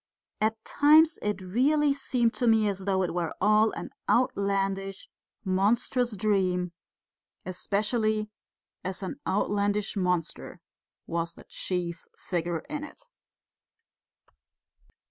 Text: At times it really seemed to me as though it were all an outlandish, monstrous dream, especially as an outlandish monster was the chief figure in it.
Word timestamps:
At 0.39 0.65
times 0.65 1.19
it 1.21 1.41
really 1.41 1.93
seemed 1.93 2.33
to 2.33 2.47
me 2.47 2.67
as 2.67 2.85
though 2.85 3.03
it 3.03 3.13
were 3.13 3.35
all 3.39 3.69
an 3.73 3.91
outlandish, 4.09 5.07
monstrous 5.45 6.15
dream, 6.15 6.71
especially 7.45 8.31
as 8.83 9.03
an 9.03 9.19
outlandish 9.27 9.95
monster 9.95 10.59
was 11.05 11.35
the 11.35 11.43
chief 11.47 12.07
figure 12.17 12.61
in 12.61 12.83
it. 12.83 13.09